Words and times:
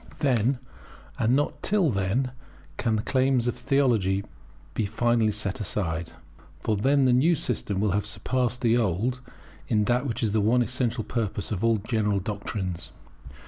Then, 0.17 0.57
and 1.19 1.35
not 1.35 1.61
till 1.61 1.91
then, 1.91 2.31
can 2.77 2.95
the 2.95 3.03
claims 3.03 3.47
of 3.47 3.55
theology 3.55 4.23
be 4.73 4.87
finally 4.87 5.31
set 5.31 5.59
aside. 5.59 6.13
For 6.59 6.75
then 6.75 7.05
the 7.05 7.13
new 7.13 7.35
system 7.35 7.79
will 7.79 7.91
have 7.91 8.07
surpassed 8.07 8.61
the 8.61 8.77
old 8.77 9.21
in 9.67 9.83
that 9.83 10.07
which 10.07 10.23
is 10.23 10.31
the 10.31 10.41
one 10.41 10.63
essential 10.63 11.03
purpose 11.03 11.51
of 11.51 11.63
all 11.63 11.77
general 11.77 12.17
doctrines. 12.19 12.89